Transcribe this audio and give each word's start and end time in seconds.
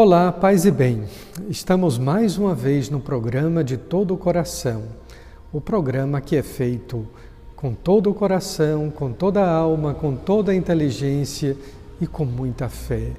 Olá, 0.00 0.30
paz 0.30 0.64
e 0.64 0.70
bem. 0.70 1.02
Estamos 1.48 1.98
mais 1.98 2.38
uma 2.38 2.54
vez 2.54 2.88
no 2.88 3.00
programa 3.00 3.64
de 3.64 3.76
todo 3.76 4.14
o 4.14 4.16
coração. 4.16 4.84
O 5.52 5.60
programa 5.60 6.20
que 6.20 6.36
é 6.36 6.42
feito 6.44 7.04
com 7.56 7.74
todo 7.74 8.08
o 8.08 8.14
coração, 8.14 8.92
com 8.92 9.12
toda 9.12 9.42
a 9.42 9.50
alma, 9.50 9.92
com 9.92 10.14
toda 10.14 10.52
a 10.52 10.54
inteligência 10.54 11.56
e 12.00 12.06
com 12.06 12.24
muita 12.24 12.68
fé. 12.68 13.10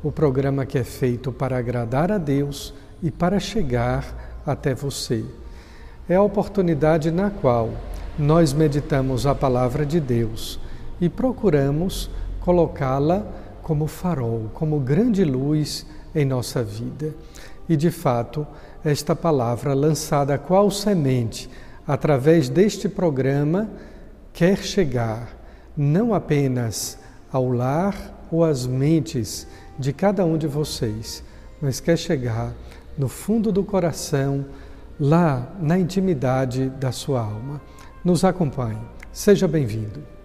O 0.00 0.12
programa 0.12 0.64
que 0.64 0.78
é 0.78 0.84
feito 0.84 1.32
para 1.32 1.58
agradar 1.58 2.12
a 2.12 2.18
Deus 2.18 2.72
e 3.02 3.10
para 3.10 3.40
chegar 3.40 4.38
até 4.46 4.76
você. 4.76 5.24
É 6.08 6.14
a 6.14 6.22
oportunidade 6.22 7.10
na 7.10 7.30
qual 7.30 7.70
nós 8.16 8.52
meditamos 8.52 9.26
a 9.26 9.34
palavra 9.34 9.84
de 9.84 9.98
Deus 9.98 10.60
e 11.00 11.08
procuramos 11.08 12.08
colocá-la 12.38 13.26
como 13.60 13.88
farol, 13.88 14.48
como 14.54 14.78
grande 14.78 15.24
luz 15.24 15.84
em 16.14 16.24
nossa 16.24 16.62
vida. 16.62 17.14
E 17.68 17.76
de 17.76 17.90
fato, 17.90 18.46
esta 18.84 19.14
palavra 19.14 19.74
lançada 19.74 20.38
qual 20.38 20.70
semente 20.70 21.50
através 21.86 22.48
deste 22.48 22.88
programa 22.88 23.68
quer 24.32 24.58
chegar 24.58 25.36
não 25.76 26.12
apenas 26.12 26.98
ao 27.32 27.50
lar 27.50 28.26
ou 28.30 28.44
às 28.44 28.66
mentes 28.66 29.46
de 29.78 29.92
cada 29.92 30.24
um 30.24 30.36
de 30.36 30.46
vocês, 30.46 31.22
mas 31.62 31.80
quer 31.80 31.96
chegar 31.96 32.52
no 32.96 33.08
fundo 33.08 33.52
do 33.52 33.62
coração, 33.62 34.44
lá 34.98 35.54
na 35.60 35.78
intimidade 35.78 36.68
da 36.70 36.90
sua 36.90 37.20
alma. 37.20 37.60
Nos 38.04 38.24
acompanhe. 38.24 38.80
Seja 39.12 39.46
bem-vindo. 39.46 40.17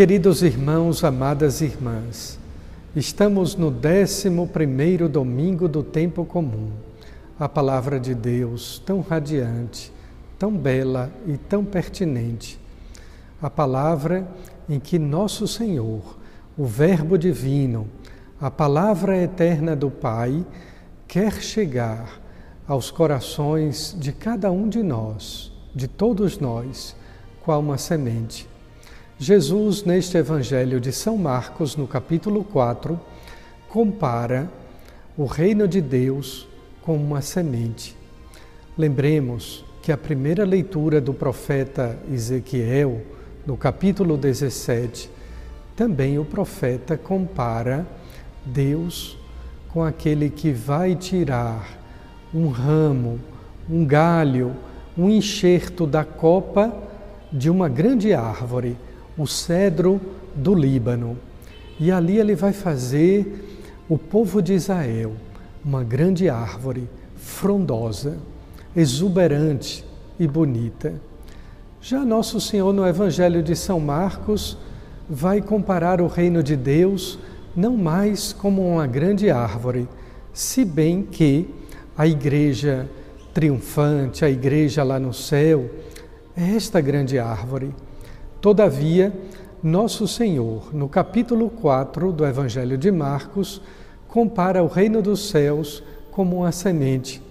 Queridos 0.00 0.42
irmãos, 0.42 1.04
amadas 1.04 1.60
irmãs, 1.60 2.38
estamos 2.96 3.54
no 3.54 3.66
11 3.66 4.30
domingo 5.10 5.68
do 5.68 5.82
tempo 5.82 6.24
comum. 6.24 6.70
A 7.38 7.46
palavra 7.46 8.00
de 8.00 8.14
Deus, 8.14 8.82
tão 8.86 9.02
radiante, 9.02 9.92
tão 10.38 10.56
bela 10.56 11.12
e 11.26 11.36
tão 11.36 11.62
pertinente. 11.66 12.58
A 13.42 13.50
palavra 13.50 14.26
em 14.66 14.80
que 14.80 14.98
nosso 14.98 15.46
Senhor, 15.46 16.16
o 16.56 16.64
Verbo 16.64 17.18
divino, 17.18 17.86
a 18.40 18.50
palavra 18.50 19.18
eterna 19.18 19.76
do 19.76 19.90
Pai, 19.90 20.46
quer 21.06 21.42
chegar 21.42 22.22
aos 22.66 22.90
corações 22.90 23.94
de 24.00 24.12
cada 24.12 24.50
um 24.50 24.66
de 24.66 24.82
nós, 24.82 25.52
de 25.74 25.86
todos 25.86 26.38
nós, 26.38 26.96
qual 27.44 27.60
uma 27.60 27.76
semente 27.76 28.48
Jesus, 29.22 29.84
neste 29.84 30.16
Evangelho 30.16 30.80
de 30.80 30.90
São 30.92 31.18
Marcos, 31.18 31.76
no 31.76 31.86
capítulo 31.86 32.42
4, 32.42 32.98
compara 33.68 34.50
o 35.14 35.26
reino 35.26 35.68
de 35.68 35.78
Deus 35.82 36.48
com 36.80 36.96
uma 36.96 37.20
semente. 37.20 37.94
Lembremos 38.78 39.62
que 39.82 39.92
a 39.92 39.98
primeira 39.98 40.42
leitura 40.42 41.02
do 41.02 41.12
profeta 41.12 41.98
Ezequiel, 42.10 43.02
no 43.46 43.58
capítulo 43.58 44.16
17, 44.16 45.10
também 45.76 46.18
o 46.18 46.24
profeta 46.24 46.96
compara 46.96 47.86
Deus 48.42 49.18
com 49.68 49.84
aquele 49.84 50.30
que 50.30 50.50
vai 50.50 50.94
tirar 50.94 51.78
um 52.32 52.48
ramo, 52.48 53.20
um 53.68 53.84
galho, 53.84 54.56
um 54.96 55.10
enxerto 55.10 55.86
da 55.86 56.06
copa 56.06 56.74
de 57.30 57.50
uma 57.50 57.68
grande 57.68 58.14
árvore 58.14 58.78
o 59.20 59.26
cedro 59.26 60.00
do 60.34 60.54
Líbano. 60.54 61.18
E 61.78 61.92
ali 61.92 62.18
ele 62.18 62.34
vai 62.34 62.54
fazer 62.54 63.76
o 63.86 63.98
povo 63.98 64.40
de 64.40 64.54
Israel 64.54 65.12
uma 65.62 65.84
grande 65.84 66.30
árvore 66.30 66.88
frondosa, 67.16 68.16
exuberante 68.74 69.84
e 70.18 70.26
bonita. 70.26 70.94
Já 71.82 72.02
Nosso 72.02 72.40
Senhor 72.40 72.72
no 72.72 72.86
Evangelho 72.86 73.42
de 73.42 73.54
São 73.54 73.78
Marcos 73.78 74.56
vai 75.08 75.42
comparar 75.42 76.00
o 76.00 76.06
reino 76.06 76.42
de 76.42 76.56
Deus 76.56 77.18
não 77.54 77.76
mais 77.76 78.32
como 78.32 78.66
uma 78.66 78.86
grande 78.86 79.30
árvore, 79.30 79.86
se 80.32 80.64
bem 80.64 81.02
que 81.02 81.52
a 81.96 82.06
igreja 82.06 82.88
triunfante, 83.34 84.24
a 84.24 84.30
igreja 84.30 84.82
lá 84.82 84.98
no 84.98 85.12
céu, 85.12 85.68
é 86.36 86.54
esta 86.54 86.80
grande 86.80 87.18
árvore. 87.18 87.74
Todavia, 88.40 89.12
nosso 89.62 90.08
Senhor, 90.08 90.74
no 90.74 90.88
capítulo 90.88 91.50
4 91.50 92.10
do 92.10 92.24
Evangelho 92.24 92.78
de 92.78 92.90
Marcos, 92.90 93.60
compara 94.08 94.62
o 94.62 94.66
reino 94.66 95.02
dos 95.02 95.28
céus 95.28 95.82
como 96.10 96.38
uma 96.38 96.50
semente, 96.50 97.22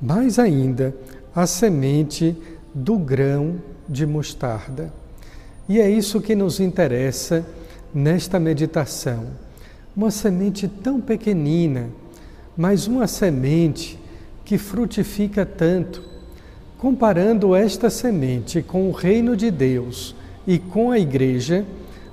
mais 0.00 0.38
ainda, 0.38 0.94
a 1.34 1.48
semente 1.48 2.36
do 2.72 2.96
grão 2.96 3.56
de 3.88 4.06
mostarda. 4.06 4.92
E 5.68 5.80
é 5.80 5.90
isso 5.90 6.20
que 6.20 6.36
nos 6.36 6.60
interessa 6.60 7.44
nesta 7.92 8.38
meditação. 8.38 9.30
Uma 9.96 10.12
semente 10.12 10.68
tão 10.68 11.00
pequenina, 11.00 11.88
mas 12.56 12.86
uma 12.86 13.08
semente 13.08 13.98
que 14.44 14.56
frutifica 14.58 15.44
tanto. 15.44 16.04
Comparando 16.78 17.52
esta 17.52 17.90
semente 17.90 18.62
com 18.62 18.88
o 18.88 18.92
reino 18.92 19.36
de 19.36 19.50
Deus, 19.50 20.14
e 20.46 20.58
com 20.58 20.90
a 20.90 20.98
Igreja, 20.98 21.64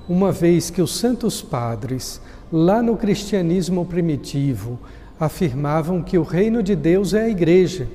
uma 0.08 0.32
vez 0.32 0.70
que 0.70 0.82
os 0.82 0.96
santos 0.96 1.42
padres, 1.42 2.20
lá 2.52 2.82
no 2.82 2.96
cristianismo 2.96 3.84
primitivo, 3.84 4.78
afirmavam 5.18 6.02
que 6.02 6.18
o 6.18 6.22
reino 6.22 6.62
de 6.62 6.74
Deus 6.74 7.14
é 7.14 7.22
a 7.22 7.28
Igreja 7.28 7.88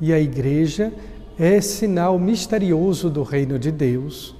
e 0.00 0.12
a 0.12 0.20
Igreja 0.20 0.92
é 1.38 1.60
sinal 1.60 2.18
misterioso 2.18 3.10
do 3.10 3.22
reino 3.22 3.58
de 3.58 3.72
Deus. 3.72 4.34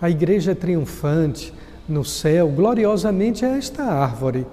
A 0.00 0.10
Igreja 0.10 0.54
triunfante 0.54 1.52
no 1.88 2.04
céu, 2.04 2.48
gloriosamente, 2.48 3.44
é 3.44 3.56
esta 3.56 3.84
árvore 3.84 4.46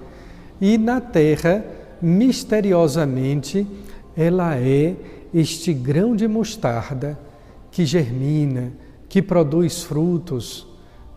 e 0.61 0.77
na 0.77 1.01
terra, 1.01 1.65
misteriosamente, 1.99 3.65
ela 4.15 4.55
é 4.55 4.95
este 5.33 5.73
grão 5.73 6.15
de 6.15 6.27
mostarda 6.27 7.17
que 7.71 7.83
germina, 7.83 8.71
que 9.11 9.21
produz 9.21 9.83
frutos, 9.83 10.65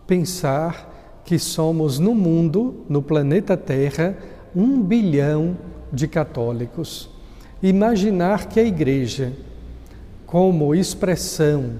pensar 0.05 1.21
que 1.23 1.39
somos 1.39 1.97
no 1.97 2.13
mundo, 2.13 2.83
no 2.89 3.01
planeta 3.01 3.55
Terra, 3.55 4.17
um 4.53 4.81
bilhão 4.81 5.55
de 5.93 6.05
católicos. 6.05 7.09
Imaginar 7.63 8.49
que 8.49 8.59
a 8.59 8.65
Igreja, 8.65 9.31
como 10.25 10.75
expressão 10.75 11.75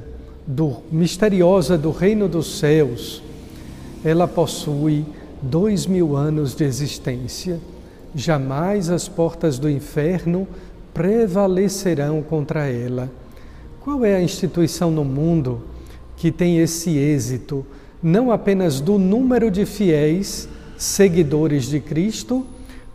do, 0.48 0.78
misteriosa 0.90 1.78
do 1.78 1.92
reino 1.92 2.30
dos 2.30 2.60
céus, 2.60 3.22
ela 4.02 4.26
possui 4.26 5.06
dois 5.42 5.86
mil 5.86 6.16
anos 6.16 6.56
de 6.56 6.64
existência. 6.64 7.60
Jamais 8.16 8.90
as 8.90 9.10
portas 9.10 9.60
do 9.60 9.70
inferno 9.70 10.48
prevalecerão 10.94 12.24
contra 12.24 12.70
ela. 12.70 13.12
Qual 13.82 14.06
é 14.06 14.16
a 14.16 14.22
instituição 14.22 14.90
no 14.90 15.04
mundo 15.04 15.75
que 16.18 16.32
tem 16.32 16.60
esse 16.60 16.98
êxito, 16.98 17.66
não 18.02 18.32
apenas 18.32 18.80
do 18.80 18.98
número 18.98 19.50
de 19.50 19.66
fiéis 19.66 20.48
seguidores 20.78 21.66
de 21.66 21.80
Cristo, 21.80 22.46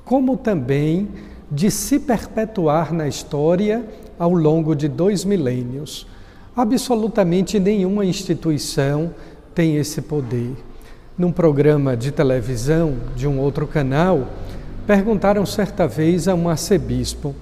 como 0.05 0.37
também 0.37 1.09
de 1.51 1.71
se 1.71 1.99
perpetuar 1.99 2.93
na 2.93 3.09
história 3.09 3.85
ao 4.19 4.33
longo 4.33 4.75
de 4.75 4.89
dois 4.89 5.25
milênios? 5.25 6.07
Absolutamente 6.55 7.59
nenhuma 7.59 8.05
instituição 8.05 9.15
tem 9.55 9.77
esse 9.77 10.03
poder. 10.03 10.53
Num 11.17 11.33
programa 11.33 11.97
de 11.97 12.11
televisão 12.11 12.97
de 13.15 13.27
um 13.27 13.39
outro 13.39 13.67
canal, 13.67 14.29
perguntaram 14.87 15.45
certa 15.45 15.87
vez 15.87 16.27
a 16.29 16.35
um 16.35 16.49
arcebispo 16.49 17.35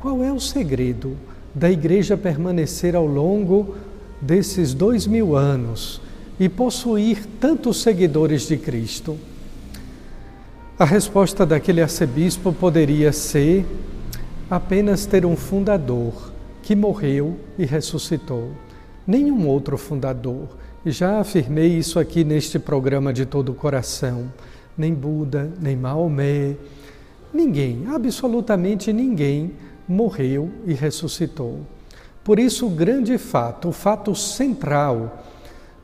qual 0.00 0.22
é 0.22 0.32
o 0.32 0.40
segredo 0.40 1.16
da 1.54 1.70
igreja 1.70 2.16
permanecer 2.16 2.96
ao 2.96 3.06
longo 3.06 3.74
desses 4.22 4.72
dois 4.72 5.06
mil 5.06 5.36
anos 5.36 6.00
e 6.38 6.48
possuir 6.48 7.26
tantos 7.40 7.82
seguidores 7.82 8.46
de 8.46 8.56
Cristo? 8.56 9.18
A 10.78 10.84
resposta 10.84 11.44
daquele 11.44 11.82
arcebispo 11.82 12.52
poderia 12.52 13.12
ser 13.12 13.66
apenas 14.48 15.04
ter 15.04 15.26
um 15.26 15.36
fundador 15.36 16.32
que 16.62 16.76
morreu 16.76 17.36
e 17.58 17.64
ressuscitou. 17.64 18.52
Nenhum 19.06 19.46
outro 19.48 19.76
fundador. 19.76 20.48
E 20.84 20.90
já 20.90 21.20
afirmei 21.20 21.68
isso 21.68 21.98
aqui 21.98 22.24
neste 22.24 22.58
programa 22.58 23.12
de 23.12 23.26
todo 23.26 23.52
o 23.52 23.54
coração. 23.54 24.32
Nem 24.76 24.94
Buda, 24.94 25.52
nem 25.60 25.76
Maomé, 25.76 26.56
ninguém, 27.32 27.86
absolutamente 27.88 28.92
ninguém, 28.92 29.52
morreu 29.86 30.50
e 30.66 30.72
ressuscitou. 30.72 31.60
Por 32.24 32.38
isso, 32.38 32.66
o 32.66 32.70
grande 32.70 33.18
fato, 33.18 33.68
o 33.68 33.72
fato 33.72 34.14
central 34.14 35.24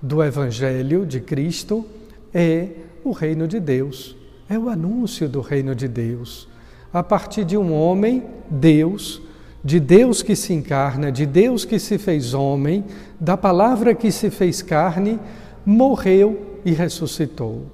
do 0.01 0.23
Evangelho 0.23 1.05
de 1.05 1.21
Cristo 1.21 1.85
é 2.33 2.69
o 3.05 3.11
reino 3.11 3.49
de 3.49 3.59
Deus, 3.59 4.17
é 4.49 4.59
o 4.59 4.69
anúncio 4.69 5.29
do 5.29 5.41
reino 5.41 5.75
de 5.75 5.89
Deus. 5.89 6.49
A 6.93 7.03
partir 7.03 7.45
de 7.45 7.57
um 7.57 7.73
homem, 7.73 8.25
Deus, 8.49 9.21
de 9.65 9.81
Deus 9.81 10.23
que 10.23 10.37
se 10.37 10.53
encarna, 10.53 11.11
de 11.11 11.27
Deus 11.27 11.65
que 11.65 11.79
se 11.79 11.99
fez 11.99 12.33
homem, 12.33 12.85
da 13.19 13.37
palavra 13.37 13.95
que 13.95 14.13
se 14.13 14.31
fez 14.31 14.63
carne, 14.63 15.19
morreu 15.67 16.61
e 16.65 16.73
ressuscitou. 16.73 17.67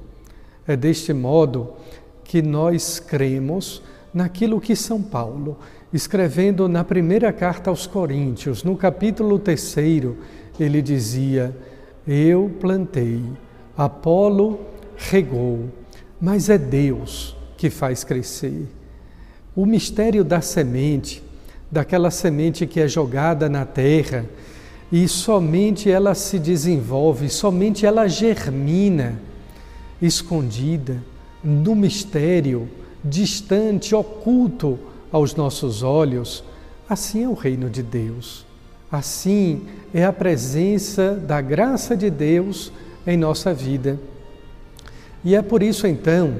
É 0.66 0.74
deste 0.74 1.12
modo 1.12 1.74
que 2.24 2.40
nós 2.40 2.98
cremos 2.98 3.82
naquilo 4.12 4.60
que 4.60 4.74
São 4.74 5.02
Paulo, 5.02 5.58
escrevendo 5.94 6.68
na 6.68 6.82
primeira 6.82 7.32
carta 7.32 7.70
aos 7.70 7.86
Coríntios, 7.86 8.64
no 8.64 8.76
capítulo 8.76 9.38
terceiro, 9.38 10.18
ele 10.58 10.82
dizia: 10.82 11.56
Eu 12.04 12.50
plantei, 12.60 13.22
Apolo 13.76 14.58
regou, 14.96 15.68
mas 16.20 16.50
é 16.50 16.58
Deus 16.58 17.36
que 17.56 17.70
faz 17.70 18.02
crescer. 18.02 18.66
O 19.54 19.64
mistério 19.64 20.24
da 20.24 20.40
semente 20.40 21.22
daquela 21.70 22.10
semente 22.10 22.66
que 22.66 22.80
é 22.80 22.88
jogada 22.88 23.48
na 23.48 23.64
terra 23.64 24.26
e 24.92 25.08
somente 25.08 25.90
ela 25.90 26.14
se 26.14 26.40
desenvolve, 26.40 27.28
somente 27.28 27.86
ela 27.86 28.08
germina, 28.08 29.20
escondida, 30.02 30.96
no 31.42 31.74
mistério, 31.74 32.68
distante, 33.04 33.94
oculto 33.94 34.78
aos 35.14 35.36
nossos 35.36 35.84
olhos. 35.84 36.42
Assim 36.88 37.22
é 37.22 37.28
o 37.28 37.34
reino 37.34 37.70
de 37.70 37.84
Deus. 37.84 38.44
Assim 38.90 39.62
é 39.94 40.04
a 40.04 40.12
presença 40.12 41.12
da 41.14 41.40
graça 41.40 41.96
de 41.96 42.10
Deus 42.10 42.72
em 43.06 43.16
nossa 43.16 43.54
vida. 43.54 43.96
E 45.24 45.36
é 45.36 45.40
por 45.40 45.62
isso 45.62 45.86
então 45.86 46.34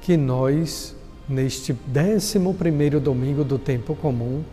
que 0.00 0.16
nós, 0.16 0.94
neste 1.28 1.72
décimo 1.88 2.54
primeiro 2.54 3.00
domingo 3.00 3.42
do 3.42 3.58
tempo 3.58 3.96
comum, 3.96 4.44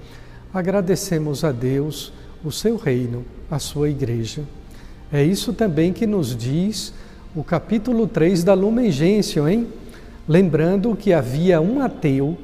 agradecemos 0.51 1.43
a 1.43 1.51
Deus 1.51 2.11
o 2.43 2.51
seu 2.51 2.77
reino, 2.77 3.23
a 3.49 3.59
sua 3.59 3.91
igreja. 3.91 4.41
É 5.13 5.23
isso 5.23 5.53
também 5.53 5.93
que 5.93 6.07
nos 6.07 6.35
diz 6.35 6.95
o 7.35 7.43
capítulo 7.43 8.07
3 8.07 8.43
da 8.43 8.55
Lumen 8.55 8.89
Gentium, 8.89 9.47
hein? 9.47 9.67
Lembrando 10.27 10.95
que 10.95 11.13
havia 11.13 11.61
um 11.61 11.79
ateu 11.79 12.35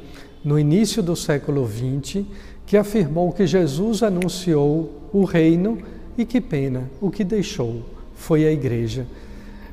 no 0.47 0.57
início 0.57 1.03
do 1.03 1.13
século 1.13 1.67
XX 1.67 2.23
que 2.65 2.77
afirmou 2.77 3.33
que 3.33 3.45
Jesus 3.45 4.01
anunciou 4.01 5.09
o 5.11 5.25
reino 5.25 5.77
e 6.17 6.23
que 6.23 6.39
pena, 6.39 6.89
o 7.01 7.11
que 7.11 7.25
deixou 7.25 7.81
foi 8.15 8.47
a 8.47 8.51
igreja. 8.51 9.05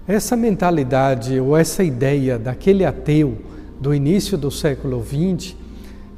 Essa 0.05 0.37
mentalidade 0.37 1.38
ou 1.38 1.56
essa 1.56 1.85
ideia 1.85 2.41
daquele 2.41 2.85
ateu 2.85 3.38
do 3.81 3.94
início 3.94 4.37
do 4.37 4.50
século 4.50 5.00
XX 5.00 5.55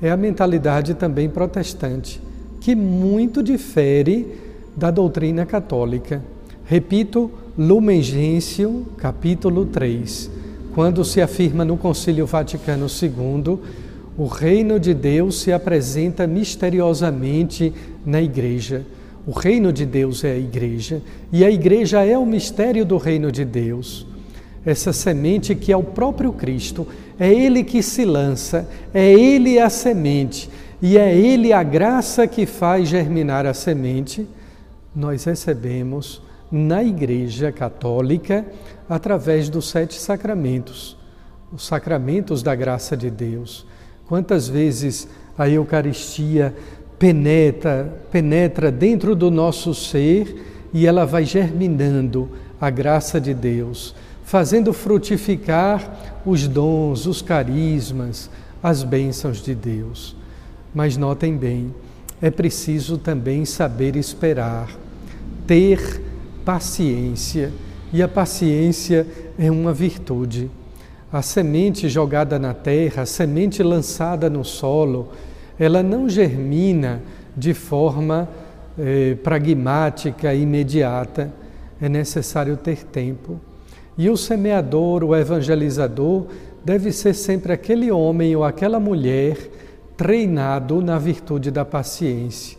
é 0.00 0.10
a 0.10 0.16
mentalidade 0.16 0.94
também 0.94 1.28
protestante, 1.28 2.18
que 2.58 2.74
muito 2.74 3.42
difere 3.42 4.26
da 4.74 4.90
doutrina 4.90 5.44
católica. 5.44 6.22
Repito, 6.64 7.30
Lumen 7.58 8.00
Gentium, 8.00 8.84
capítulo 8.96 9.66
3, 9.66 10.30
quando 10.74 11.04
se 11.04 11.20
afirma 11.20 11.62
no 11.62 11.76
Concílio 11.76 12.24
Vaticano 12.24 12.86
II, 12.86 13.58
o 14.16 14.26
reino 14.26 14.80
de 14.80 14.94
Deus 14.94 15.40
se 15.40 15.52
apresenta 15.52 16.26
misteriosamente 16.26 17.72
na 18.04 18.22
igreja. 18.22 18.84
O 19.26 19.32
reino 19.32 19.72
de 19.72 19.84
Deus 19.84 20.24
é 20.24 20.32
a 20.32 20.38
igreja 20.38 21.02
e 21.32 21.44
a 21.44 21.50
igreja 21.50 22.04
é 22.04 22.16
o 22.16 22.24
mistério 22.24 22.84
do 22.84 22.96
reino 22.96 23.30
de 23.30 23.44
Deus. 23.44 24.06
Essa 24.64 24.92
semente 24.92 25.54
que 25.54 25.70
é 25.70 25.76
o 25.76 25.82
próprio 25.82 26.32
Cristo 26.32 26.86
é 27.18 27.32
Ele 27.32 27.62
que 27.62 27.82
se 27.82 28.04
lança, 28.04 28.68
é 28.94 29.12
Ele 29.12 29.58
a 29.58 29.68
semente 29.68 30.48
e 30.80 30.96
é 30.96 31.14
Ele 31.14 31.52
a 31.52 31.62
graça 31.62 32.26
que 32.26 32.46
faz 32.46 32.88
germinar 32.88 33.46
a 33.46 33.52
semente. 33.52 34.26
Nós 34.94 35.24
recebemos 35.24 36.22
na 36.50 36.82
Igreja 36.82 37.52
Católica 37.52 38.46
através 38.88 39.48
dos 39.48 39.68
sete 39.68 39.94
sacramentos, 39.94 40.96
os 41.52 41.66
sacramentos 41.66 42.42
da 42.42 42.54
graça 42.54 42.96
de 42.96 43.10
Deus. 43.10 43.66
Quantas 44.08 44.48
vezes 44.48 45.08
a 45.36 45.48
Eucaristia 45.48 46.54
penetra, 46.98 47.92
penetra 48.10 48.70
dentro 48.70 49.14
do 49.14 49.30
nosso 49.30 49.74
ser 49.74 50.68
e 50.72 50.86
ela 50.86 51.04
vai 51.04 51.24
germinando 51.24 52.28
a 52.60 52.70
graça 52.70 53.20
de 53.20 53.34
Deus 53.34 53.94
fazendo 54.26 54.72
frutificar 54.72 56.20
os 56.26 56.48
dons, 56.48 57.06
os 57.06 57.22
carismas, 57.22 58.28
as 58.60 58.82
bênçãos 58.82 59.40
de 59.40 59.54
Deus. 59.54 60.16
Mas 60.74 60.96
notem 60.96 61.36
bem, 61.36 61.72
é 62.20 62.28
preciso 62.28 62.98
também 62.98 63.44
saber 63.44 63.94
esperar, 63.94 64.68
ter 65.46 66.02
paciência, 66.44 67.52
e 67.92 68.02
a 68.02 68.08
paciência 68.08 69.06
é 69.38 69.48
uma 69.48 69.72
virtude. 69.72 70.50
A 71.16 71.22
semente 71.22 71.88
jogada 71.88 72.38
na 72.38 72.52
terra, 72.52 73.04
a 73.04 73.06
semente 73.06 73.62
lançada 73.62 74.28
no 74.28 74.44
solo, 74.44 75.08
ela 75.58 75.82
não 75.82 76.10
germina 76.10 77.00
de 77.34 77.54
forma 77.54 78.28
eh, 78.78 79.16
pragmática, 79.24 80.34
imediata. 80.34 81.32
É 81.80 81.88
necessário 81.88 82.54
ter 82.58 82.84
tempo. 82.84 83.40
E 83.96 84.10
o 84.10 84.16
semeador, 84.18 85.02
o 85.02 85.16
evangelizador, 85.16 86.26
deve 86.62 86.92
ser 86.92 87.14
sempre 87.14 87.50
aquele 87.50 87.90
homem 87.90 88.36
ou 88.36 88.44
aquela 88.44 88.78
mulher 88.78 89.38
treinado 89.96 90.82
na 90.82 90.98
virtude 90.98 91.50
da 91.50 91.64
paciência. 91.64 92.58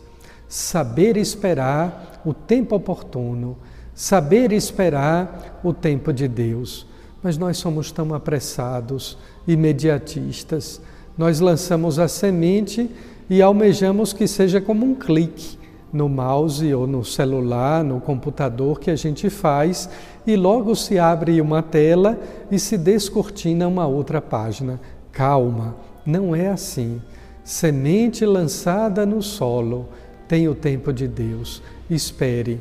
Saber 0.49 1.15
esperar 1.15 2.23
o 2.25 2.33
tempo 2.33 2.75
oportuno, 2.75 3.55
saber 3.93 4.51
esperar 4.51 5.59
o 5.63 5.71
tempo 5.75 6.11
de 6.11 6.27
Deus. 6.27 6.87
Mas 7.27 7.37
nós 7.37 7.57
somos 7.57 7.91
tão 7.91 8.13
apressados, 8.13 9.17
imediatistas. 9.45 10.79
Nós 11.17 11.41
lançamos 11.41 11.99
a 11.99 12.07
semente 12.07 12.89
e 13.29 13.41
almejamos 13.41 14.13
que 14.13 14.25
seja 14.25 14.61
como 14.61 14.85
um 14.85 14.95
clique. 14.95 15.57
no 15.91 16.07
mouse 16.07 16.73
ou 16.73 16.87
no 16.87 17.03
celular, 17.03 17.83
no 17.83 17.99
computador 17.99 18.79
que 18.79 18.89
a 18.89 18.95
gente 18.95 19.29
faz 19.29 19.89
e 20.25 20.37
logo 20.37 20.73
se 20.73 20.97
abre 20.97 21.41
uma 21.41 21.61
tela 21.61 22.17
e 22.49 22.57
se 22.57 22.77
descortina 22.77 23.67
uma 23.67 23.85
outra 23.85 24.21
página. 24.21 24.79
Calma, 25.11 25.75
não 26.05 26.33
é 26.33 26.47
assim. 26.47 27.01
Semente 27.43 28.25
lançada 28.25 29.05
no 29.05 29.21
solo 29.21 29.89
tem 30.29 30.47
o 30.47 30.55
tempo 30.55 30.93
de 30.93 31.09
Deus. 31.09 31.61
Espere. 31.89 32.57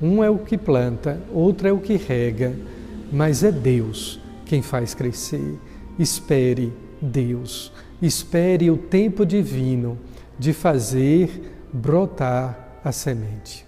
Um 0.00 0.22
é 0.22 0.30
o 0.30 0.38
que 0.38 0.56
planta, 0.56 1.18
outro 1.32 1.66
é 1.66 1.72
o 1.72 1.78
que 1.78 1.96
rega, 1.96 2.54
mas 3.12 3.42
é 3.42 3.50
Deus 3.50 4.20
quem 4.46 4.62
faz 4.62 4.94
crescer. 4.94 5.58
Espere 5.98 6.72
Deus. 7.00 7.72
Espere 8.00 8.70
o 8.70 8.76
tempo 8.76 9.24
divino 9.24 9.98
de 10.38 10.52
fazer 10.52 11.66
brotar 11.72 12.78
a 12.84 12.92
semente. 12.92 13.66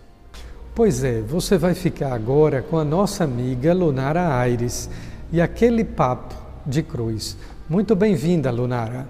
Pois 0.75 1.03
é, 1.03 1.23
você 1.23 1.57
vai 1.57 1.75
ficar 1.75 2.13
agora 2.13 2.61
com 2.61 2.79
a 2.79 2.85
nossa 2.85 3.25
amiga 3.25 3.73
Lunara 3.73 4.37
Aires 4.37 4.91
e 5.33 5.41
aquele 5.41 5.85
papo 5.85 6.35
de 6.67 6.83
cruz. 6.83 7.37
Muito 7.69 7.97
bem-vinda, 7.97 8.51
Lunara. 8.51 9.09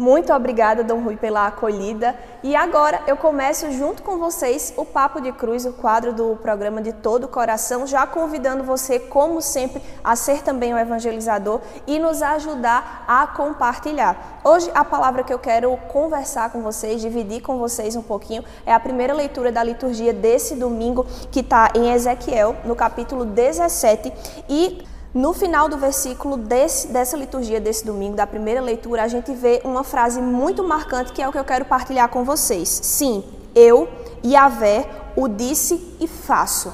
Muito 0.00 0.32
obrigada, 0.32 0.82
Dom 0.82 1.00
Rui, 1.00 1.18
pela 1.18 1.46
acolhida. 1.46 2.14
E 2.42 2.56
agora 2.56 3.02
eu 3.06 3.18
começo 3.18 3.70
junto 3.70 4.02
com 4.02 4.16
vocês 4.16 4.72
o 4.74 4.82
Papo 4.82 5.20
de 5.20 5.30
Cruz, 5.30 5.66
o 5.66 5.74
quadro 5.74 6.14
do 6.14 6.36
programa 6.36 6.80
de 6.80 6.90
todo 6.90 7.24
o 7.24 7.28
coração, 7.28 7.86
já 7.86 8.06
convidando 8.06 8.64
você, 8.64 8.98
como 8.98 9.42
sempre, 9.42 9.82
a 10.02 10.16
ser 10.16 10.42
também 10.42 10.72
um 10.72 10.78
evangelizador 10.78 11.60
e 11.86 11.98
nos 11.98 12.22
ajudar 12.22 13.04
a 13.06 13.26
compartilhar. 13.26 14.40
Hoje 14.42 14.70
a 14.74 14.86
palavra 14.86 15.22
que 15.22 15.34
eu 15.34 15.38
quero 15.38 15.76
conversar 15.92 16.50
com 16.50 16.62
vocês, 16.62 17.02
dividir 17.02 17.42
com 17.42 17.58
vocês 17.58 17.94
um 17.94 18.02
pouquinho, 18.02 18.42
é 18.64 18.72
a 18.72 18.80
primeira 18.80 19.12
leitura 19.12 19.52
da 19.52 19.62
liturgia 19.62 20.14
desse 20.14 20.54
domingo, 20.54 21.04
que 21.30 21.40
está 21.40 21.72
em 21.74 21.92
Ezequiel, 21.92 22.56
no 22.64 22.74
capítulo 22.74 23.26
17. 23.26 24.10
E 24.48 24.82
no 25.12 25.32
final 25.32 25.68
do 25.68 25.76
versículo 25.76 26.36
desse, 26.36 26.88
dessa 26.88 27.16
liturgia 27.16 27.60
desse 27.60 27.84
domingo, 27.84 28.14
da 28.14 28.26
primeira 28.26 28.60
leitura, 28.60 29.02
a 29.02 29.08
gente 29.08 29.32
vê 29.32 29.60
uma 29.64 29.82
frase 29.82 30.20
muito 30.20 30.62
marcante 30.62 31.12
que 31.12 31.20
é 31.20 31.28
o 31.28 31.32
que 31.32 31.38
eu 31.38 31.44
quero 31.44 31.64
partilhar 31.64 32.08
com 32.08 32.24
vocês. 32.24 32.68
Sim, 32.68 33.24
eu, 33.54 33.88
Yahvé, 34.24 34.88
o 35.16 35.26
disse 35.26 35.96
e 35.98 36.06
faço. 36.06 36.72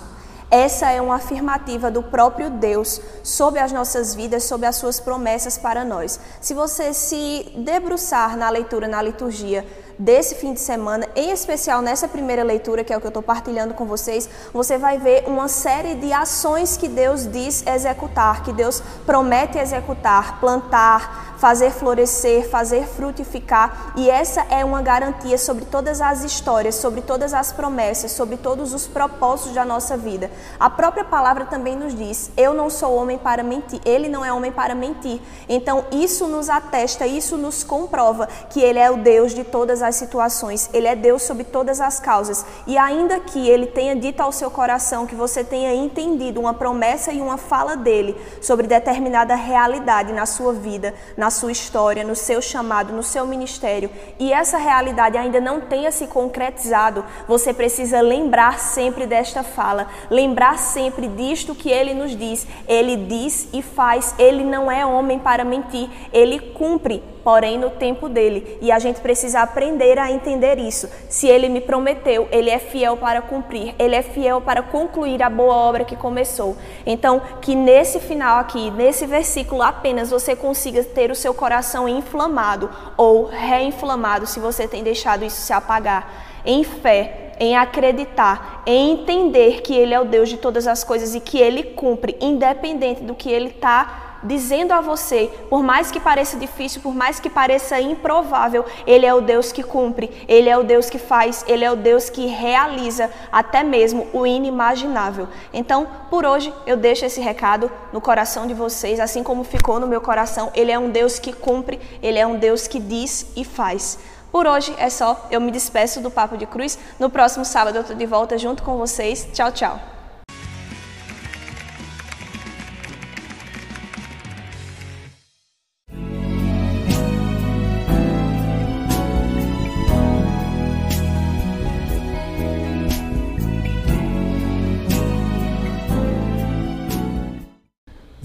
Essa 0.50 0.90
é 0.90 1.00
uma 1.00 1.16
afirmativa 1.16 1.90
do 1.90 2.02
próprio 2.02 2.50
Deus 2.50 3.00
sobre 3.22 3.58
as 3.58 3.72
nossas 3.72 4.14
vidas, 4.14 4.44
sobre 4.44 4.66
as 4.66 4.76
suas 4.76 5.00
promessas 5.00 5.58
para 5.58 5.84
nós. 5.84 6.20
Se 6.40 6.54
você 6.54 6.92
se 6.92 7.52
debruçar 7.56 8.36
na 8.36 8.48
leitura, 8.48 8.86
na 8.86 9.02
liturgia, 9.02 9.66
desse 9.98 10.34
fim 10.34 10.52
de 10.52 10.60
semana, 10.60 11.06
em 11.14 11.30
especial 11.30 11.80
nessa 11.80 12.08
primeira 12.08 12.42
leitura, 12.42 12.84
que 12.84 12.92
é 12.92 12.96
o 12.96 13.00
que 13.00 13.06
eu 13.06 13.10
estou 13.10 13.22
partilhando 13.22 13.74
com 13.74 13.86
vocês, 13.86 14.28
você 14.52 14.76
vai 14.76 14.98
ver 14.98 15.24
uma 15.26 15.48
série 15.48 15.94
de 15.94 16.12
ações 16.12 16.76
que 16.76 16.88
Deus 16.88 17.30
diz 17.30 17.66
executar, 17.66 18.42
que 18.42 18.52
Deus 18.52 18.82
promete 19.04 19.58
executar, 19.58 20.40
plantar, 20.40 21.36
fazer 21.38 21.70
florescer, 21.70 22.48
fazer 22.48 22.86
frutificar, 22.86 23.92
e 23.96 24.08
essa 24.08 24.46
é 24.50 24.64
uma 24.64 24.82
garantia 24.82 25.38
sobre 25.38 25.64
todas 25.64 26.00
as 26.00 26.24
histórias, 26.24 26.74
sobre 26.76 27.02
todas 27.02 27.34
as 27.34 27.52
promessas, 27.52 28.12
sobre 28.12 28.36
todos 28.36 28.72
os 28.72 28.86
propósitos 28.86 29.52
da 29.52 29.64
nossa 29.64 29.96
vida. 29.96 30.30
A 30.58 30.68
própria 30.70 31.04
palavra 31.04 31.44
também 31.44 31.76
nos 31.76 31.94
diz: 31.94 32.30
Eu 32.36 32.54
não 32.54 32.70
sou 32.70 32.94
homem 32.94 33.18
para 33.18 33.42
mentir, 33.42 33.80
ele 33.84 34.08
não 34.08 34.24
é 34.24 34.32
homem 34.32 34.52
para 34.52 34.74
mentir. 34.74 35.20
Então, 35.48 35.84
isso 35.92 36.26
nos 36.26 36.48
atesta, 36.48 37.06
isso 37.06 37.36
nos 37.36 37.62
comprova 37.62 38.28
que 38.50 38.60
ele 38.60 38.78
é 38.78 38.90
o 38.90 38.96
Deus 38.96 39.34
de 39.34 39.44
todas 39.44 39.82
as 39.82 39.85
situações, 39.94 40.68
ele 40.72 40.88
é 40.88 40.96
Deus 40.96 41.22
sobre 41.22 41.44
todas 41.44 41.80
as 41.80 42.00
causas. 42.00 42.44
E 42.66 42.76
ainda 42.76 43.20
que 43.20 43.48
ele 43.48 43.66
tenha 43.66 43.94
dito 43.94 44.20
ao 44.20 44.32
seu 44.32 44.50
coração 44.50 45.06
que 45.06 45.14
você 45.14 45.44
tenha 45.44 45.74
entendido 45.74 46.40
uma 46.40 46.52
promessa 46.52 47.12
e 47.12 47.20
uma 47.20 47.36
fala 47.36 47.76
dele 47.76 48.16
sobre 48.40 48.66
determinada 48.66 49.34
realidade 49.34 50.12
na 50.12 50.26
sua 50.26 50.52
vida, 50.52 50.94
na 51.16 51.30
sua 51.30 51.52
história, 51.52 52.02
no 52.02 52.16
seu 52.16 52.42
chamado, 52.42 52.92
no 52.92 53.02
seu 53.02 53.26
ministério, 53.26 53.90
e 54.18 54.32
essa 54.32 54.58
realidade 54.58 55.16
ainda 55.16 55.40
não 55.40 55.60
tenha 55.60 55.90
se 55.92 56.06
concretizado, 56.06 57.04
você 57.28 57.52
precisa 57.52 58.00
lembrar 58.00 58.58
sempre 58.58 59.06
desta 59.06 59.42
fala, 59.42 59.88
lembrar 60.10 60.58
sempre 60.58 61.06
disto 61.08 61.54
que 61.54 61.70
ele 61.70 61.94
nos 61.94 62.16
diz. 62.16 62.46
Ele 62.66 62.96
diz 62.96 63.48
e 63.52 63.62
faz, 63.62 64.14
ele 64.18 64.44
não 64.44 64.70
é 64.70 64.84
homem 64.84 65.18
para 65.18 65.44
mentir, 65.44 65.88
ele 66.12 66.38
cumpre 66.38 67.02
porém 67.26 67.58
no 67.58 67.70
tempo 67.70 68.08
dele. 68.08 68.56
E 68.62 68.70
a 68.70 68.78
gente 68.78 69.00
precisa 69.00 69.40
aprender 69.40 69.98
a 69.98 70.12
entender 70.12 70.60
isso. 70.60 70.88
Se 71.08 71.26
ele 71.26 71.48
me 71.48 71.60
prometeu, 71.60 72.28
ele 72.30 72.48
é 72.48 72.60
fiel 72.60 72.96
para 72.96 73.20
cumprir, 73.20 73.74
ele 73.80 73.96
é 73.96 74.02
fiel 74.02 74.40
para 74.40 74.62
concluir 74.62 75.20
a 75.20 75.28
boa 75.28 75.52
obra 75.52 75.84
que 75.84 75.96
começou. 75.96 76.56
Então, 76.86 77.20
que 77.40 77.56
nesse 77.56 77.98
final 77.98 78.38
aqui, 78.38 78.70
nesse 78.70 79.06
versículo 79.06 79.60
apenas 79.60 80.08
você 80.08 80.36
consiga 80.36 80.84
ter 80.84 81.10
o 81.10 81.16
seu 81.16 81.34
coração 81.34 81.88
inflamado 81.88 82.70
ou 82.96 83.24
reinflamado 83.24 84.24
se 84.24 84.38
você 84.38 84.68
tem 84.68 84.84
deixado 84.84 85.24
isso 85.24 85.40
se 85.40 85.52
apagar. 85.52 86.08
Em 86.44 86.62
fé, 86.62 87.32
em 87.40 87.56
acreditar, 87.56 88.62
em 88.64 88.92
entender 88.92 89.62
que 89.62 89.74
Ele 89.74 89.92
é 89.92 90.00
o 90.00 90.04
Deus 90.04 90.28
de 90.28 90.36
todas 90.36 90.68
as 90.68 90.84
coisas 90.84 91.12
e 91.16 91.18
que 91.18 91.38
Ele 91.38 91.64
cumpre, 91.64 92.16
independente 92.20 93.02
do 93.02 93.16
que 93.16 93.28
Ele 93.28 93.48
está 93.48 94.05
dizendo 94.22 94.72
a 94.72 94.80
você, 94.80 95.30
por 95.48 95.62
mais 95.62 95.90
que 95.90 96.00
pareça 96.00 96.36
difícil, 96.36 96.80
por 96.80 96.94
mais 96.94 97.20
que 97.20 97.30
pareça 97.30 97.80
improvável, 97.80 98.64
Ele 98.86 99.06
é 99.06 99.14
o 99.14 99.20
Deus 99.20 99.52
que 99.52 99.62
cumpre, 99.62 100.10
Ele 100.28 100.48
é 100.48 100.56
o 100.56 100.62
Deus 100.62 100.90
que 100.90 100.98
faz, 100.98 101.44
Ele 101.46 101.64
é 101.64 101.70
o 101.70 101.76
Deus 101.76 102.10
que 102.10 102.26
realiza 102.26 103.10
até 103.30 103.62
mesmo 103.62 104.06
o 104.12 104.26
inimaginável. 104.26 105.28
Então, 105.52 105.86
por 106.10 106.24
hoje, 106.24 106.52
eu 106.66 106.76
deixo 106.76 107.04
esse 107.04 107.20
recado 107.20 107.70
no 107.92 108.00
coração 108.00 108.46
de 108.46 108.54
vocês, 108.54 109.00
assim 109.00 109.22
como 109.22 109.44
ficou 109.44 109.80
no 109.80 109.86
meu 109.86 110.00
coração. 110.00 110.50
Ele 110.54 110.72
é 110.72 110.78
um 110.78 110.90
Deus 110.90 111.18
que 111.18 111.32
cumpre, 111.32 111.80
Ele 112.02 112.18
é 112.18 112.26
um 112.26 112.38
Deus 112.38 112.66
que 112.66 112.78
diz 112.78 113.26
e 113.36 113.44
faz. 113.44 113.98
Por 114.30 114.46
hoje 114.46 114.74
é 114.78 114.90
só, 114.90 115.26
eu 115.30 115.40
me 115.40 115.50
despeço 115.50 116.00
do 116.00 116.10
Papo 116.10 116.36
de 116.36 116.46
Cruz. 116.46 116.78
No 116.98 117.08
próximo 117.08 117.44
sábado 117.44 117.76
eu 117.76 117.82
estou 117.82 117.96
de 117.96 118.06
volta 118.06 118.36
junto 118.36 118.62
com 118.62 118.76
vocês. 118.76 119.28
Tchau, 119.32 119.50
tchau. 119.50 119.95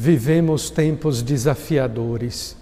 Vivemos 0.03 0.71
tempos 0.71 1.21
desafiadores. 1.21 2.57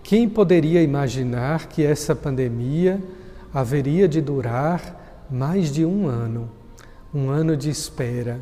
Quem 0.00 0.28
poderia 0.28 0.80
imaginar 0.80 1.66
que 1.66 1.84
essa 1.84 2.14
pandemia 2.14 3.02
haveria 3.52 4.06
de 4.06 4.20
durar 4.20 5.26
mais 5.28 5.72
de 5.72 5.84
um 5.84 6.06
ano? 6.06 6.48
Um 7.12 7.30
ano 7.30 7.56
de 7.56 7.68
espera, 7.68 8.38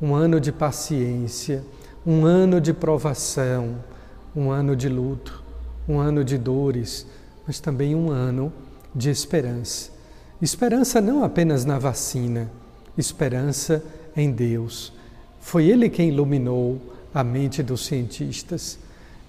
um 0.00 0.14
ano 0.14 0.38
de 0.38 0.52
paciência, 0.52 1.64
um 2.06 2.24
ano 2.24 2.60
de 2.60 2.72
provação, 2.72 3.78
um 4.36 4.52
ano 4.52 4.76
de 4.76 4.88
luto, 4.88 5.42
um 5.88 5.98
ano 5.98 6.22
de 6.22 6.38
dores, 6.38 7.04
mas 7.44 7.58
também 7.58 7.96
um 7.96 8.08
ano 8.08 8.52
de 8.94 9.10
esperança. 9.10 9.90
Esperança 10.40 11.00
não 11.00 11.24
apenas 11.24 11.64
na 11.64 11.76
vacina, 11.76 12.52
esperança 12.96 13.82
em 14.16 14.30
Deus. 14.30 14.92
Foi 15.40 15.64
Ele 15.64 15.90
quem 15.90 16.10
iluminou 16.10 16.80
a 17.14 17.24
mente 17.24 17.62
dos 17.62 17.86
cientistas 17.86 18.78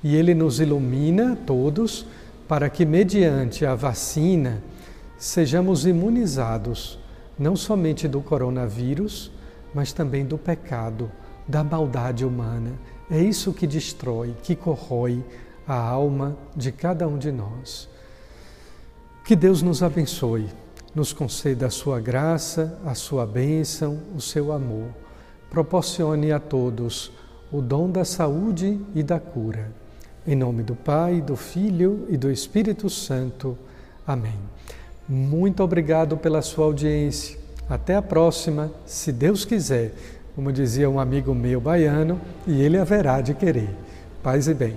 e 0.04 0.16
ele 0.16 0.34
nos 0.34 0.60
ilumina 0.60 1.38
todos 1.46 2.06
para 2.48 2.70
que, 2.70 2.86
mediante 2.86 3.66
a 3.66 3.76
vacina, 3.76 4.62
sejamos 5.18 5.86
imunizados 5.86 7.00
não 7.38 7.56
somente 7.56 8.08
do 8.08 8.22
coronavírus, 8.22 9.32
mas 9.74 9.94
também 9.94 10.26
do 10.26 10.38
pecado, 10.38 11.12
da 11.48 11.64
maldade 11.64 12.26
humana. 12.26 12.74
É 13.10 13.20
isso 13.20 13.54
que 13.54 13.66
destrói, 13.66 14.36
que 14.44 14.56
corrói 14.56 15.24
a 15.68 15.76
alma 15.76 16.38
de 16.56 16.72
cada 16.72 17.08
um 17.08 17.18
de 17.18 17.32
nós. 17.32 17.90
Que 19.24 19.36
Deus 19.36 19.62
nos 19.62 19.82
abençoe, 19.82 20.48
nos 20.94 21.14
conceda 21.14 21.68
a 21.68 21.70
sua 21.70 22.00
graça, 22.00 22.80
a 22.86 22.94
sua 22.94 23.26
bênção, 23.26 24.00
o 24.16 24.22
seu 24.22 24.52
amor. 24.52 24.90
Proporcione 25.50 26.32
a 26.32 26.40
todos 26.40 27.12
o 27.51 27.62
dom 27.62 27.89
da 27.89 28.05
saúde 28.05 28.79
e 28.96 29.03
da 29.03 29.20
cura. 29.20 29.70
Em 30.25 30.36
nome 30.36 30.63
do 30.63 30.75
Pai, 30.75 31.20
do 31.22 31.36
Filho 31.36 32.05
e 32.10 32.15
do 32.15 32.31
Espírito 32.31 32.89
Santo. 32.89 33.58
Amém. 34.05 34.39
Muito 35.08 35.62
obrigado 35.63 36.15
pela 36.15 36.41
sua 36.41 36.65
audiência. 36.65 37.38
Até 37.70 37.96
a 37.96 38.01
próxima, 38.01 38.72
se 38.86 39.12
Deus 39.12 39.43
quiser, 39.43 39.93
como 40.36 40.51
dizia 40.51 40.89
um 40.89 41.00
amigo 41.00 41.34
meu 41.34 41.60
baiano, 41.60 42.20
e 42.48 42.62
ele 42.62 42.77
haverá 42.77 43.20
de 43.22 43.34
querer. 43.34 43.70
Paz 44.24 44.48
e 44.48 44.53
bem. 44.53 44.75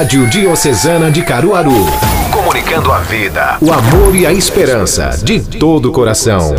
Rádio 0.00 0.26
Diocesana 0.28 1.10
de 1.10 1.20
Caruaru. 1.22 1.84
Comunicando 2.32 2.90
a 2.90 3.00
vida, 3.00 3.58
o 3.60 3.70
amor 3.70 4.16
e 4.16 4.26
a 4.26 4.32
esperança 4.32 5.10
de 5.22 5.38
todo 5.58 5.90
o 5.90 5.92
coração. 5.92 6.54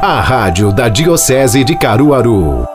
A 0.00 0.20
Rádio 0.20 0.72
da 0.72 0.88
Diocese 0.88 1.64
de 1.64 1.76
Caruaru. 1.76 2.71